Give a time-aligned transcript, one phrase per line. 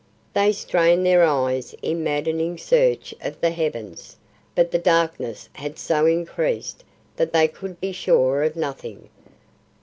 [0.33, 4.17] They strained their eyes in a maddening search of the heavens.
[4.55, 6.83] But the darkness had so increased
[7.17, 9.09] that they could be sure of nothing.